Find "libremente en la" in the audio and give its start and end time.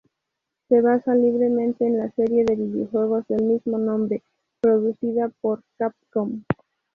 1.13-2.09